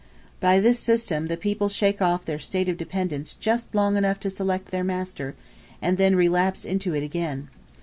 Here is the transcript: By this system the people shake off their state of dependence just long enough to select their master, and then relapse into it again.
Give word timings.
By 0.39 0.59
this 0.59 0.79
system 0.79 1.27
the 1.27 1.37
people 1.37 1.69
shake 1.69 2.01
off 2.01 2.25
their 2.25 2.39
state 2.39 2.67
of 2.67 2.75
dependence 2.75 3.35
just 3.35 3.75
long 3.75 3.97
enough 3.97 4.19
to 4.21 4.31
select 4.31 4.71
their 4.71 4.83
master, 4.83 5.35
and 5.79 5.99
then 5.99 6.15
relapse 6.15 6.65
into 6.65 6.95
it 6.95 7.03
again. 7.03 7.49